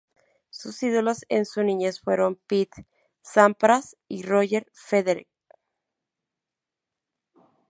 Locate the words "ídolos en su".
0.81-1.61